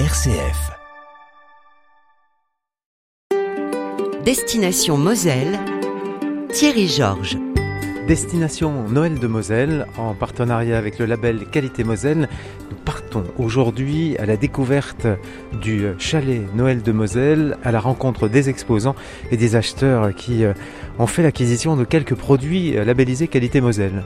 [0.00, 0.72] RCF.
[4.24, 5.56] Destination Moselle,
[6.52, 7.38] Thierry Georges.
[8.08, 12.28] Destination Noël de Moselle, en partenariat avec le label Qualité Moselle,
[12.72, 15.06] nous partons aujourd'hui à la découverte
[15.62, 18.96] du chalet Noël de Moselle, à la rencontre des exposants
[19.30, 20.54] et des acheteurs qui euh,
[20.98, 24.02] ont fait l'acquisition de quelques produits euh, labellisés Qualité Moselle.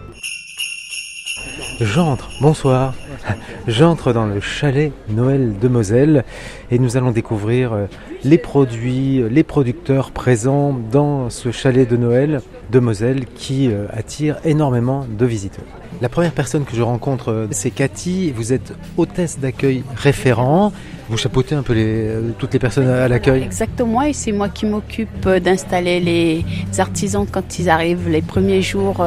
[1.80, 2.92] J'entre, bonsoir.
[3.66, 6.24] J'entre dans le chalet Noël de Moselle
[6.70, 7.86] et nous allons découvrir euh,
[8.24, 14.36] les produits, les producteurs présents dans ce chalet de Noël de Moselle qui euh, attire
[14.44, 15.64] énormément de visiteurs.
[16.00, 18.30] La première personne que je rencontre, euh, c'est Cathy.
[18.30, 20.72] Vous êtes hôtesse d'accueil référent.
[21.08, 23.42] Vous chapeautez un peu les, toutes les personnes à l'accueil.
[23.42, 26.44] Exactement, et c'est moi qui m'occupe d'installer les
[26.78, 29.04] artisans quand ils arrivent les premiers jours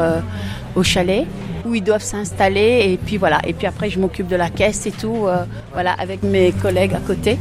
[0.76, 1.26] au chalet
[1.66, 4.86] où ils doivent s'installer et puis voilà et puis après je m'occupe de la caisse
[4.86, 5.44] et tout euh,
[5.74, 7.38] voilà avec mes collègues à côté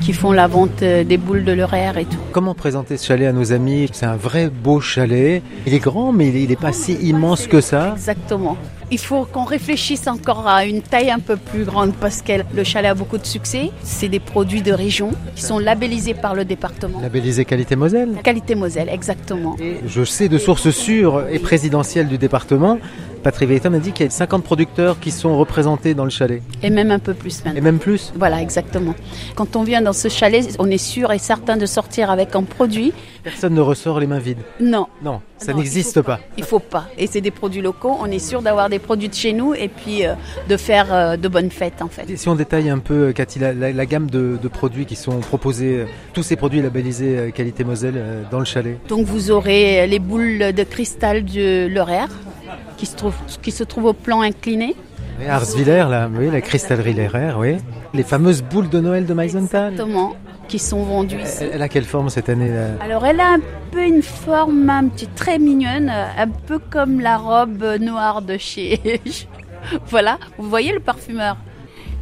[0.00, 2.18] qui font la vente euh, des boules de l'horaire et tout.
[2.32, 3.88] Comment présenter ce chalet à nos amis?
[3.92, 5.42] C'est un vrai beau chalet.
[5.66, 7.92] Il est grand mais il n'est pas si immense que ça.
[7.94, 8.56] Exactement.
[8.90, 12.62] Il faut qu'on réfléchisse encore à une taille un peu plus grande parce que le
[12.62, 13.70] chalet a beaucoup de succès.
[13.82, 17.00] C'est des produits de région qui sont labellisés par le département.
[17.00, 19.56] Labellisés qualité Moselle Qualité Moselle, exactement.
[19.60, 22.78] Et je sais de sources sûres et présidentielles du département
[23.26, 26.42] Patrick Veilletin m'a dit qu'il y a 50 producteurs qui sont représentés dans le chalet.
[26.62, 27.58] Et même un peu plus maintenant.
[27.58, 28.94] Et même plus Voilà, exactement.
[29.34, 32.44] Quand on vient dans ce chalet, on est sûr et certain de sortir avec un
[32.44, 32.92] produit.
[33.24, 34.86] Personne ne ressort les mains vides Non.
[35.02, 36.18] Non, ça n'existe pas.
[36.38, 36.88] Il faut pas.
[36.98, 37.96] Et c'est des produits locaux.
[38.00, 40.14] On est sûr d'avoir des produits de chez nous et puis euh,
[40.48, 42.08] de faire euh, de bonnes fêtes en fait.
[42.08, 45.20] Et si on détaille un peu, Cathy, la, la, gamme de, de, produits qui sont
[45.20, 49.98] proposés, euh, tous ces produits labellisés qualité Moselle dans le chalet Donc vous aurez les
[49.98, 52.08] boules de cristal de l'horaire
[52.76, 54.74] qui se trouve, qui se trouve au plan incliné.
[55.28, 57.56] Arsviller, là, oui, la cristallerie Lerrer, oui.
[57.94, 59.72] Les fameuses boules de Noël de Meisenthal.
[59.72, 60.14] Exactement,
[60.48, 61.44] qui sont vendues ici.
[61.52, 64.88] Elle, a quelle forme cette année là Alors, elle a un peu une forme un
[64.88, 69.00] petit, très mignonne, un peu comme la robe noire de chez.
[69.88, 71.36] voilà, vous voyez le parfumeur.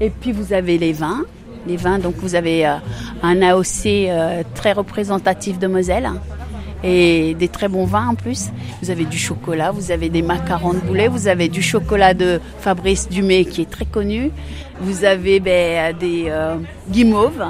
[0.00, 1.24] Et puis, vous avez les vins.
[1.66, 2.74] Les vins, donc vous avez euh,
[3.22, 6.10] un AOC euh, très représentatif de Moselle
[6.84, 8.50] et des très bons vins en plus.
[8.82, 12.40] Vous avez du chocolat, vous avez des macarons de boulet, vous avez du chocolat de
[12.60, 14.30] Fabrice Dumay qui est très connu.
[14.80, 16.56] Vous avez ben, des euh,
[16.90, 17.44] guimauves.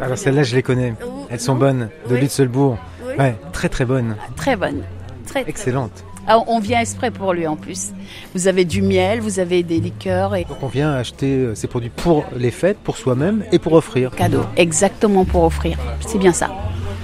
[0.00, 0.94] Alors celles-là, je les connais.
[1.30, 2.78] Elles sont bonnes, de Lutzelbourg.
[3.18, 4.16] Ouais, très très bonnes.
[4.36, 4.82] Très bonnes.
[5.26, 6.04] Très, Excellentes.
[6.26, 7.92] Ah, on vient exprès pour lui en plus.
[8.34, 10.34] Vous avez du miel, vous avez des liqueurs.
[10.34, 10.44] Et...
[10.44, 14.10] Donc on vient acheter euh, ces produits pour les fêtes, pour soi-même et pour offrir.
[14.12, 15.78] Cadeau, exactement pour offrir.
[16.00, 16.50] C'est bien ça.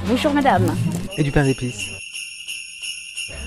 [0.07, 0.75] Bonjour madame.
[1.19, 2.01] Et du pain d'épices.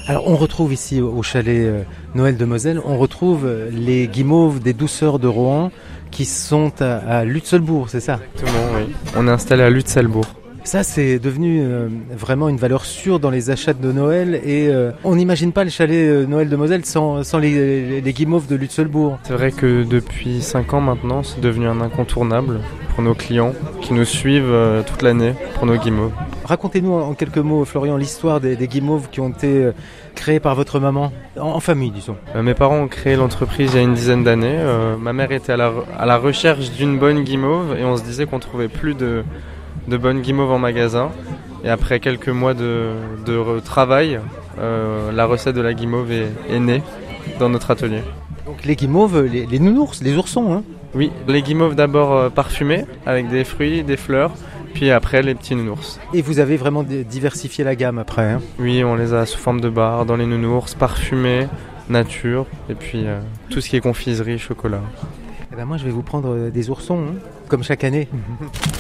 [0.08, 4.60] Alors on retrouve ici au chalet euh, Noël de Moselle, on retrouve euh, les guimauves
[4.60, 5.72] des douceurs de Rouen
[6.14, 8.20] qui sont à, Lutzelbourg, c'est ça?
[8.36, 8.94] Exactement, oui.
[9.18, 10.26] On est installé à Lutzelbourg.
[10.64, 14.72] Ça, c'est devenu euh, vraiment une valeur sûre dans les achats de Noël et
[15.04, 19.20] on n'imagine pas le chalet Noël de Moselle sans, sans les, les, guimauves de Lutzelbourg.
[19.24, 22.62] C'est vrai que depuis 5 ans maintenant, c'est devenu un incontournable
[22.94, 24.54] pour nos clients qui nous suivent
[24.88, 26.14] toute l'année pour nos guimauves.
[26.44, 29.72] Racontez-nous en quelques mots, Florian, l'histoire des, des, guimauves qui ont été euh,
[30.14, 32.18] créés par votre maman, en, famille, disons.
[32.36, 34.58] Euh, mes parents ont créé l'entreprise il y a une dizaine d'années.
[34.58, 38.04] Euh, ma mère était à la, à la recherche d'une bonne guimauve et on se
[38.04, 39.24] disait qu'on trouvait plus de,
[39.88, 41.12] de bonnes guimauves en magasin.
[41.64, 42.90] Et après quelques mois de,
[43.26, 44.20] de travail,
[44.58, 46.84] la recette de la guimauve est, est, née
[47.40, 48.02] dans notre atelier.
[48.46, 53.30] Donc les guimauves, les, les nounours, les oursons, hein Oui, les guimauves d'abord parfumées avec
[53.30, 54.32] des fruits, des fleurs
[54.74, 56.00] puis après les petits nounours.
[56.14, 59.62] Et vous avez vraiment diversifié la gamme après hein Oui, on les a sous forme
[59.62, 61.48] de barres, dans les nounours, parfumés,
[61.90, 63.20] nature, et puis euh,
[63.50, 64.82] tout ce qui est confiserie, chocolat.
[65.52, 67.16] Eh ben moi je vais vous prendre euh, des oursons, hein,
[67.48, 68.08] comme chaque année.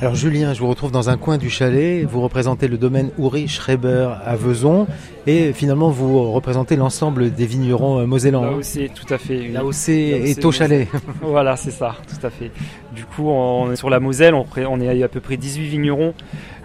[0.00, 3.48] Alors Julien, je vous retrouve dans un coin du chalet, vous représentez le domaine Uri
[3.48, 4.86] Schreiber à Vezon
[5.26, 8.44] et finalement vous représentez l'ensemble des vignerons mosellans.
[8.44, 9.40] L'AOC, tout à fait.
[9.40, 9.52] Oui.
[9.52, 10.88] L'AOC est au chalet.
[11.20, 12.50] voilà, c'est ça, tout à fait.
[12.94, 16.14] Du coup, on est sur la Moselle, on est à peu près 18 vignerons.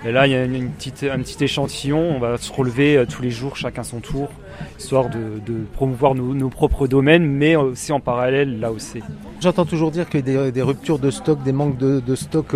[0.05, 3.21] Et là, il y a une petite, un petit échantillon, on va se relever tous
[3.23, 4.29] les jours, chacun son tour.
[4.79, 8.99] histoire de, de promouvoir nos, nos propres domaines, mais aussi en parallèle là aussi.
[9.41, 12.15] J'entends toujours dire qu'il y a des, des ruptures de stock, des manques de, de
[12.15, 12.55] stock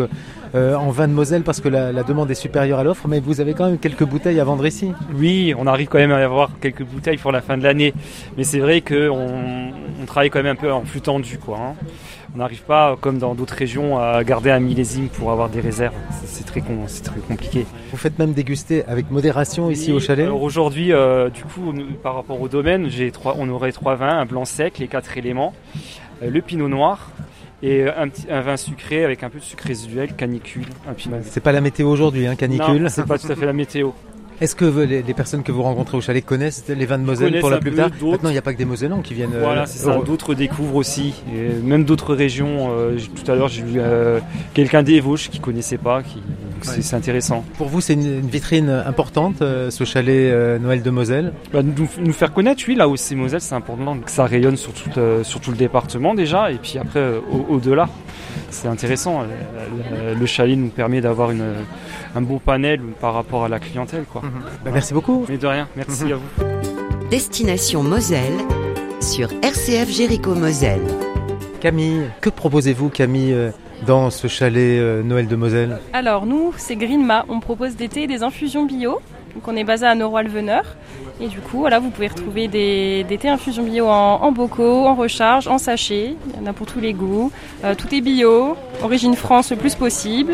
[0.56, 3.20] euh, en vin de Moselle parce que la, la demande est supérieure à l'offre, mais
[3.20, 4.92] vous avez quand même quelques bouteilles à vendre ici.
[5.14, 7.94] Oui, on arrive quand même à avoir quelques bouteilles pour la fin de l'année,
[8.38, 9.72] mais c'est vrai qu'on
[10.02, 11.38] on travaille quand même un peu en flux tendu.
[11.38, 11.74] Quoi, hein.
[12.36, 15.96] On n'arrive pas, comme dans d'autres régions, à garder un millésime pour avoir des réserves.
[16.26, 16.62] C'est très,
[17.28, 17.66] compliqué.
[17.92, 20.26] Vous faites même déguster avec modération ici Oui, au chalet.
[20.26, 23.96] Alors aujourd'hui, euh, du coup, nous, par rapport au domaine, j'ai trois, on aurait trois
[23.96, 25.54] vins, un blanc sec, les quatre éléments,
[26.22, 27.10] euh, le pinot noir
[27.64, 31.18] et un, petit, un vin sucré avec un peu de sucre résiduel, canicule, un pinot.
[31.24, 32.84] C'est pas la météo aujourd'hui, hein, canicule.
[32.84, 33.92] Non, c'est pas tout à fait la météo.
[34.42, 37.40] Est-ce que les, les personnes que vous rencontrez au chalet connaissent les vins de Moselle
[37.40, 37.90] pour la plupart.
[38.02, 39.34] Maintenant, il n'y a pas que des Mosellans qui viennent.
[39.36, 39.98] euh, Voilà, c'est ça.
[40.06, 42.70] D'autres découvrent aussi, et même d'autres régions.
[42.72, 44.20] euh, tout à l'heure, j'ai vu euh,
[44.54, 46.22] quelqu'un des Vosges qui connaissait pas, qui,
[46.62, 47.44] c'est intéressant.
[47.58, 51.34] Pour vous, c'est une, une vitrine importante, euh, ce chalet euh, Noël de Moselle?
[51.52, 54.56] Bah, nous, nous faire connaître, oui, là où c'est Moselle, c'est important que ça rayonne
[54.58, 57.90] sur tout, euh, sur tout le département déjà, et puis après euh, au- au-delà.
[58.52, 59.22] C'est intéressant.
[59.24, 59.28] Le,
[60.14, 61.30] le- le chalet nous permet d'avoir
[62.16, 64.04] un bon panel par rapport à la clientèle.
[64.12, 64.22] Quoi.
[64.66, 65.26] Bah, merci beaucoup.
[65.30, 66.46] Mais de rien, merci à vous.
[67.10, 68.34] Destination Moselle
[69.02, 70.82] sur RCF Jéricho Moselle.
[71.60, 73.52] Camille, que proposez-vous, Camille, euh,
[73.86, 75.80] dans ce chalet euh, Noël de Moselle?
[75.94, 77.26] Alors nous, c'est Greenma.
[77.30, 79.00] On propose d'été des infusions bio.
[79.36, 80.64] Donc on est basé à Noroy-le-Veneur.
[81.22, 84.86] Et du coup, voilà, vous pouvez retrouver des, des thés infusions bio en, en bocaux,
[84.86, 86.16] en recharge, en sachet.
[86.34, 87.32] Il y en a pour tous les goûts.
[87.66, 90.34] Euh, tout est bio, origine France le plus possible.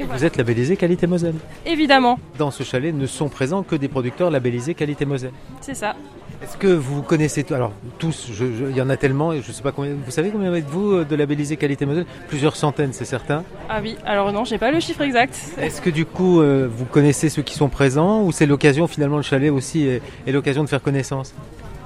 [0.00, 1.34] Vous êtes labellisé Qualité Moselle.
[1.66, 5.32] Évidemment, Dans ce chalet ne sont présents que des producteurs labellisés Qualité Moselle.
[5.60, 5.94] c'est ça.
[6.42, 9.72] Est-ce que vous connaissez tout Alors tous, il y en a tellement, je sais pas
[9.72, 9.92] combien.
[10.04, 13.42] Vous savez combien êtes-vous euh, de labellisés Qualité Moselle Plusieurs centaines, c'est certain.
[13.68, 15.36] Ah oui, alors non, j'ai pas le chiffre exact.
[15.60, 19.16] Est-ce que du coup, euh, vous connaissez ceux qui sont présents, ou c'est l'occasion finalement
[19.16, 21.34] le chalet aussi est, est l'occasion de faire connaissance?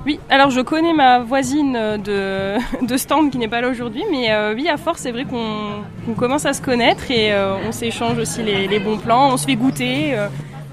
[0.05, 2.57] Oui, alors je connais ma voisine de,
[2.87, 6.15] de stand qui n'est pas là aujourd'hui, mais euh, oui, à force, c'est vrai qu'on
[6.15, 9.47] commence à se connaître et euh, on s'échange aussi les, les bons plans, on se
[9.47, 10.15] fait goûter.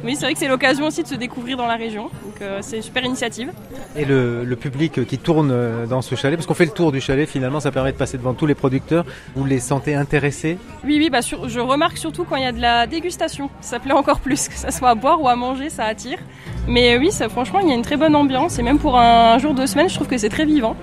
[0.03, 2.59] Oui, c'est vrai que c'est l'occasion aussi de se découvrir dans la région, donc euh,
[2.61, 3.51] c'est une super initiative.
[3.95, 6.91] Et le, le public qui tourne euh, dans ce chalet, parce qu'on fait le tour
[6.91, 9.05] du chalet, finalement, ça permet de passer devant tous les producteurs.
[9.35, 10.57] Vous les sentez intéressés?
[10.83, 13.79] Oui, oui, bah sur- je remarque surtout quand il y a de la dégustation, ça
[13.79, 16.19] plaît encore plus, que ça soit à boire ou à manger, ça attire.
[16.67, 18.97] Mais euh, oui, ça, franchement, il y a une très bonne ambiance et même pour
[18.97, 20.75] un jour de semaine, je trouve que c'est très vivant.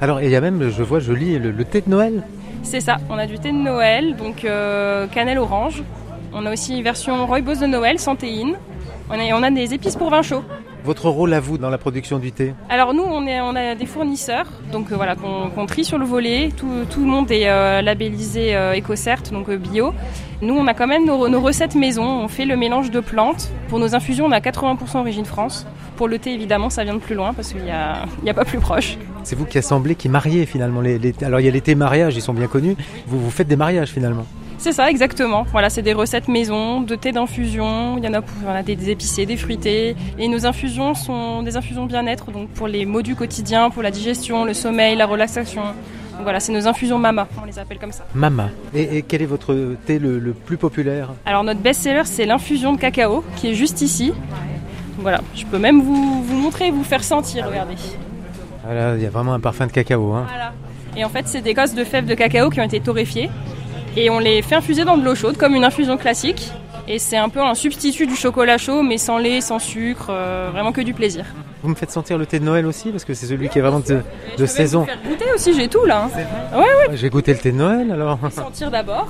[0.00, 2.22] Alors, il y a même, je vois, je lis le, le thé de Noël.
[2.62, 5.82] C'est ça, on a du thé de Noël, donc euh, cannelle orange.
[6.32, 8.54] On a aussi une version rooibos de Noël, sans théine.
[9.10, 10.42] On a, on a des épices pour vin chaud.
[10.84, 13.74] Votre rôle à vous dans la production du thé Alors nous, on, est, on a
[13.74, 16.48] des fournisseurs, donc euh, voilà, qu'on trie sur le volet.
[16.56, 19.92] Tout, tout le monde est euh, labellisé euh, EcoCert, donc euh, bio.
[20.40, 22.04] Nous, on a quand même nos, nos recettes maison.
[22.04, 23.50] On fait le mélange de plantes.
[23.68, 25.66] Pour nos infusions, on a 80% origine France.
[25.96, 28.46] Pour le thé, évidemment, ça vient de plus loin parce qu'il n'y a, a pas
[28.46, 28.96] plus proche.
[29.22, 31.74] C'est vous qui assemblez, qui mariez finalement les, les- Alors, il y a les thés
[31.74, 32.74] mariages, ils sont bien connus.
[33.06, 34.24] Vous, vous faites des mariages finalement.
[34.60, 35.46] C'est ça, exactement.
[35.52, 37.96] Voilà, c'est des recettes maison, de thé d'infusion.
[37.96, 39.96] Il y en a pour il y en a des, des épicés, des fruités.
[40.18, 43.90] Et nos infusions sont des infusions bien-être, donc pour les maux du quotidien, pour la
[43.90, 45.62] digestion, le sommeil, la relaxation.
[45.62, 48.04] Donc voilà, c'est nos infusions mama, on les appelle comme ça.
[48.14, 48.50] Mama.
[48.74, 51.08] Et, et quel est votre thé le, le plus populaire?
[51.24, 54.12] Alors notre best-seller, c'est l'infusion de cacao, qui est juste ici.
[54.98, 57.76] Voilà, je peux même vous, vous montrer et vous faire sentir, regardez.
[58.68, 60.12] Ah là, il y a vraiment un parfum de cacao.
[60.12, 60.26] Hein.
[60.28, 60.52] Voilà.
[60.94, 63.30] Et en fait, c'est des cosses de fèves de cacao qui ont été torréfiées.
[63.96, 66.50] Et on les fait infuser dans de l'eau chaude, comme une infusion classique.
[66.88, 70.48] Et c'est un peu un substitut du chocolat chaud, mais sans lait, sans sucre, euh,
[70.52, 71.24] vraiment que du plaisir.
[71.62, 73.62] Vous me faites sentir le thé de Noël aussi, parce que c'est celui qui est
[73.62, 74.00] vraiment de, Et
[74.38, 74.80] je saison.
[74.80, 76.08] vous faire goûter aussi, j'ai tout là.
[76.16, 76.62] hein.
[76.94, 79.08] J'ai goûté le thé de Noël, alors Sentir d'abord.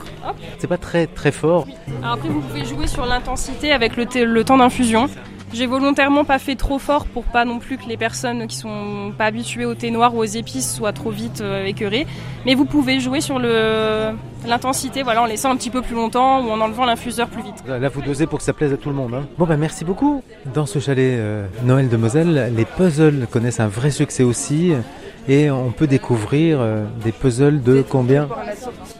[0.59, 1.67] C'est pas très très fort.
[2.03, 5.09] Alors après, vous pouvez jouer sur l'intensité avec le, thé- le temps d'infusion.
[5.53, 9.13] J'ai volontairement pas fait trop fort pour pas non plus que les personnes qui sont
[9.19, 12.07] pas habituées au thé noir ou aux épices soient trop vite euh, écœurées.
[12.47, 14.13] Mais vous pouvez jouer sur le
[14.47, 17.57] l'intensité, voilà, en laissant un petit peu plus longtemps ou en enlevant l'infuseur plus vite.
[17.67, 19.13] Là, vous dosez pour que ça plaise à tout le monde.
[19.13, 19.27] hein.
[19.37, 20.23] Bon, bah merci beaucoup.
[20.55, 24.73] Dans ce chalet euh, Noël de Moselle, les puzzles connaissent un vrai succès aussi.
[25.29, 28.29] Et on peut découvrir euh, des puzzles de combien?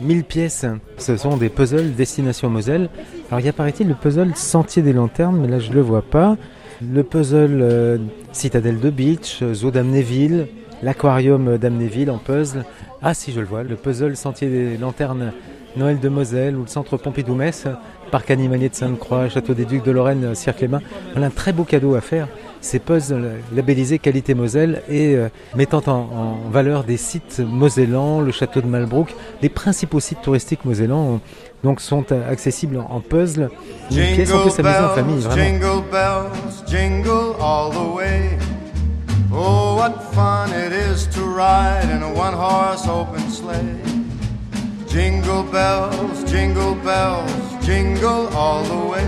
[0.01, 0.67] 1000 pièces.
[0.97, 2.89] Ce sont des puzzles destination Moselle.
[3.31, 6.03] Alors, il y a, paraît-il, le puzzle Sentier des Lanternes, mais là, je le vois
[6.03, 6.37] pas.
[6.83, 7.99] Le puzzle euh,
[8.33, 10.47] Citadelle de Beach, Zoo d'Amnéville,
[10.83, 12.65] l'aquarium d'Amnéville en puzzle.
[13.03, 13.63] Ah, si, je le vois.
[13.63, 15.33] Le puzzle Sentier des Lanternes
[15.77, 17.67] Noël de Moselle ou le centre Pompidou-Metz,
[18.11, 20.83] parc animalier de Sainte-Croix, château des Ducs de Lorraine, Cirque-les-Bains.
[21.13, 22.29] Voilà un très beau cadeau à faire.
[22.63, 28.33] Ces puzzles labellisés qualité Moselle et euh, mettant en, en valeur des sites mosellans, le
[28.33, 31.19] château de Malbrook, les principaux sites touristiques mosellans euh,
[31.65, 33.51] donc sont euh, accessibles en, en puzzle.
[33.91, 35.43] Une pièce on peut Jingle s'amuser en famille, vraiment.
[35.43, 38.39] jingle bells, jingle all the way.
[39.33, 43.79] Oh, what fun it is to ride in a one horse open sleigh.
[44.89, 47.31] Jingle bells, jingle bells,
[47.65, 49.07] jingle all the way.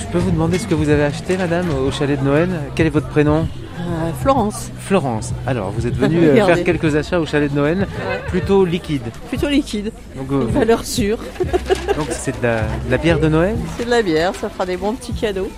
[0.00, 2.48] Je peux vous demander ce que vous avez acheté, madame, au chalet de Noël?
[2.74, 3.46] Quel est votre prénom?
[3.78, 5.32] Euh, Florence, Florence.
[5.46, 7.86] Alors, vous êtes venue euh, faire quelques achats au chalet de Noël,
[8.26, 9.02] plutôt liquide.
[9.28, 11.18] plutôt liquide, Donc, euh, valeur sûre.
[11.96, 13.54] donc c'est de la, de la bière de Noël?
[13.76, 15.50] C'est de la bière, ça fera des bons petits cadeaux.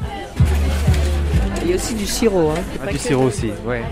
[1.63, 2.51] Il y a aussi du sirop.
[2.51, 2.61] Hein.
[2.83, 3.83] Ah, pas du sirop aussi, ouais.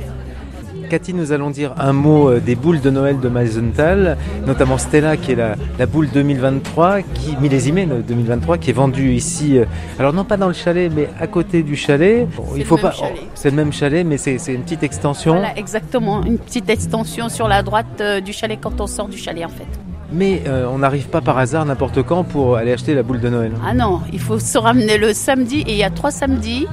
[0.89, 4.17] Cathy, nous allons dire un mot euh, des boules de Noël de Meisenthal,
[4.47, 9.13] notamment Stella qui est la, la boule 2023, qui, millésimée de 2023, qui est vendue
[9.13, 9.65] ici, euh,
[9.99, 12.27] alors non pas dans le chalet, mais à côté du chalet.
[12.57, 13.21] Il faut le pas, même chalet.
[13.23, 15.35] oh, c'est le même chalet, mais c'est une petite extension.
[15.35, 16.25] Voilà, exactement.
[16.25, 19.51] Une petite extension sur la droite euh, du chalet quand on sort du chalet en
[19.51, 19.69] fait.
[20.11, 23.29] Mais euh, on n'arrive pas par hasard n'importe quand pour aller acheter la boule de
[23.29, 23.53] Noël.
[23.67, 26.67] Ah non, il faut se ramener le samedi et il y a trois samedis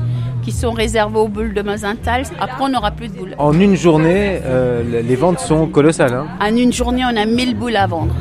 [0.45, 2.21] qui sont réservés aux boules de Mazental.
[2.39, 3.35] Après, on n'aura plus de boules.
[3.39, 6.13] En une journée, euh, les ventes sont colossales.
[6.13, 6.27] hein.
[6.39, 8.13] En une journée, on a 1000 boules à vendre.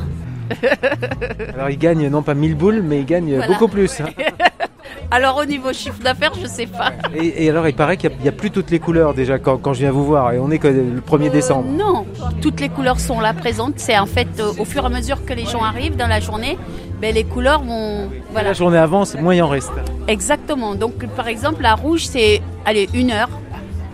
[1.55, 3.47] Alors ils gagnent non pas 1000 boules, mais ils gagnent Voilà.
[3.47, 4.01] beaucoup plus.
[4.01, 4.07] hein.
[5.11, 6.93] Alors au niveau chiffre d'affaires, je sais pas.
[7.15, 9.73] Et, et alors il paraît qu'il n'y a, plus toutes les couleurs déjà quand, quand
[9.75, 11.67] je viens vous voir, et on est que le 1er décembre.
[11.69, 12.07] Euh, non,
[12.41, 13.75] toutes les couleurs sont là présentes.
[13.77, 16.21] C'est en fait euh, au fur et à mesure que les gens arrivent dans la
[16.21, 16.59] journée,
[17.01, 18.09] ben, les couleurs vont.
[18.33, 18.49] Voilà.
[18.49, 19.73] La journée avance, moins il en reste.
[20.09, 20.75] Exactement.
[20.75, 23.31] Donc par exemple, la rouge, c'est allez une heure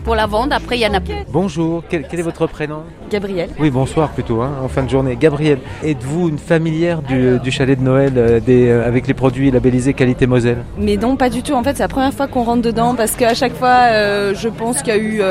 [0.00, 0.54] pour la vendre.
[0.54, 1.14] Après, il y en a plus.
[1.28, 3.50] Bonjour, quel, quel est votre prénom Gabriel.
[3.58, 5.16] Oui, bonsoir plutôt, hein, en fin de journée.
[5.16, 9.50] Gabriel, êtes-vous une familière du, du chalet de Noël euh, des, euh, avec les produits
[9.50, 10.64] labellisés qualité Moselle?
[10.78, 11.52] Mais non, pas du tout.
[11.54, 14.48] En fait, c'est la première fois qu'on rentre dedans parce qu'à chaque fois, euh, je
[14.48, 15.22] pense qu'il y a eu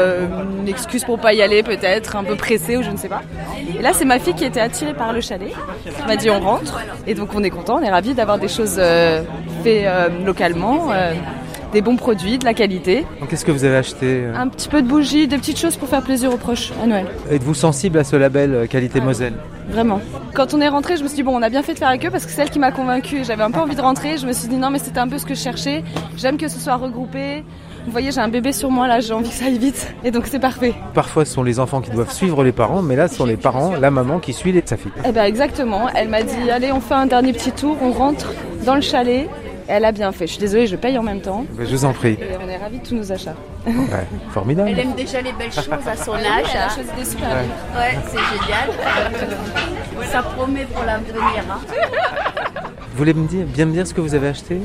[0.61, 3.21] une excuse pour pas y aller, peut-être, un peu pressé ou je ne sais pas.
[3.77, 5.51] Et là, c'est ma fille qui était attirée par le chalet.
[5.85, 6.79] Elle m'a dit on rentre.
[7.07, 8.79] Et donc, on est content, on est ravis d'avoir des choses
[9.63, 9.87] faites
[10.25, 10.89] localement,
[11.73, 13.05] des bons produits, de la qualité.
[13.19, 15.75] Donc, Qu'est-ce que vous avez acheté euh Un petit peu de bougies, des petites choses
[15.77, 17.05] pour faire plaisir aux proches à Noël.
[17.31, 19.33] Êtes-vous sensible à ce label euh, qualité Moselle?
[19.69, 20.01] Vraiment.
[20.33, 21.89] Quand on est rentré, je me suis dit bon, on a bien fait de faire
[21.89, 23.23] avec eux parce que c'est elle qui m'a convaincue.
[23.23, 24.17] J'avais un peu envie de rentrer.
[24.17, 25.83] Je me suis dit non, mais c'était un peu ce que je cherchais.
[26.17, 27.43] J'aime que ce soit regroupé.
[27.85, 29.93] Vous voyez, j'ai un bébé sur moi là, j'ai envie que ça aille vite.
[30.03, 30.73] Et donc c'est parfait.
[30.93, 33.37] Parfois, ce sont les enfants qui doivent suivre les parents, mais là, ce sont les
[33.37, 34.91] parents, la maman qui suit les- sa fille.
[35.07, 35.87] Eh ben exactement.
[35.95, 38.33] Elle m'a dit allez, on fait un dernier petit tour, on rentre
[38.65, 39.29] dans le chalet.
[39.71, 40.25] Elle a bien fait.
[40.25, 41.45] Je suis désolée, je paye en même temps.
[41.53, 42.13] Ben, Je vous en prie.
[42.13, 43.35] Et on est ravis de tous nos achats.
[43.67, 44.69] Ouais, formidable.
[44.71, 46.23] Elle aime déjà les belles choses à son âge.
[46.25, 47.79] Elle a choisi des super Ouais.
[47.79, 48.69] Ouais, c'est génial.
[50.11, 51.21] Ça promet pour l'avenir.
[51.51, 51.59] Hein.
[52.91, 54.59] Vous voulez me dire, bien me dire ce que vous avez acheté?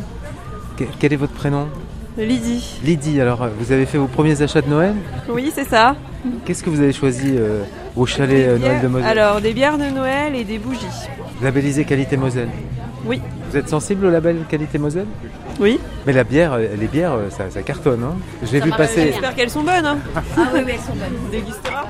[0.79, 1.69] Que- Quel est votre prénom?
[2.17, 2.81] Lydie.
[2.83, 4.95] Lydie, alors euh, vous avez fait vos premiers achats de Noël?
[5.29, 5.97] Oui, c'est ça.
[6.47, 7.65] Qu'est-ce que vous avez choisi euh,
[7.97, 9.07] au chalet euh, Noël de Moselle?
[9.19, 10.87] Alors, des bières de Noël et des bougies.
[11.43, 12.49] Labellisé qualité Moselle
[13.05, 13.21] Oui.
[13.55, 15.07] Vous êtes sensible au label qualité Moselle?
[15.61, 15.79] Oui.
[16.09, 18.03] Mais la bière, euh, les bières, euh, ça, ça cartonne.
[18.03, 19.13] Hein vu passer.
[19.13, 19.87] J'espère qu'elles sont bonnes.
[19.87, 19.99] Hein.
[20.17, 21.17] Ah oui, oui, elles sont bonnes.
[21.25, 21.87] On dégustera.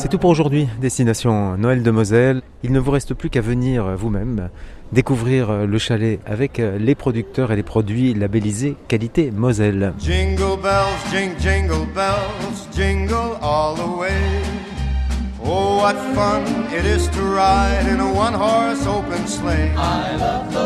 [0.00, 2.40] C'est tout pour aujourd'hui, destination Noël de Moselle.
[2.62, 4.48] Il ne vous reste plus qu'à venir euh, vous-même
[4.92, 9.92] découvrir euh, le chalet avec euh, les producteurs et les produits labellisés qualité Moselle.
[9.98, 14.40] Jingle bells, jing, jingle bells, jingle all the way.
[15.44, 19.70] Oh, what fun it is to ride in a one horse open sleigh.
[19.76, 20.59] I love those